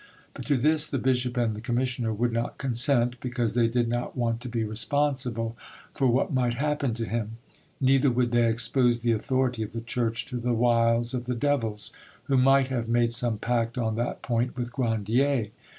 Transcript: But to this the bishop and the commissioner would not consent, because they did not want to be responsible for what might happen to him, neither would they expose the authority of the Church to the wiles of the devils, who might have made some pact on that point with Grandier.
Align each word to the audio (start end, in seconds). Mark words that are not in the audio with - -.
But 0.33 0.47
to 0.47 0.57
this 0.57 0.87
the 0.87 0.97
bishop 0.97 1.37
and 1.37 1.55
the 1.55 1.61
commissioner 1.61 2.11
would 2.11 2.33
not 2.33 2.57
consent, 2.57 3.19
because 3.19 3.53
they 3.53 3.67
did 3.67 3.87
not 3.87 4.17
want 4.17 4.41
to 4.41 4.49
be 4.49 4.63
responsible 4.63 5.55
for 5.93 6.07
what 6.07 6.33
might 6.33 6.55
happen 6.55 6.95
to 6.95 7.05
him, 7.05 7.37
neither 7.79 8.09
would 8.09 8.31
they 8.31 8.49
expose 8.49 8.97
the 8.97 9.11
authority 9.11 9.61
of 9.61 9.73
the 9.73 9.79
Church 9.81 10.25
to 10.29 10.37
the 10.37 10.53
wiles 10.55 11.13
of 11.13 11.25
the 11.25 11.35
devils, 11.35 11.91
who 12.23 12.37
might 12.39 12.69
have 12.69 12.89
made 12.89 13.11
some 13.11 13.37
pact 13.37 13.77
on 13.77 13.93
that 13.97 14.23
point 14.23 14.57
with 14.57 14.73
Grandier. 14.73 15.49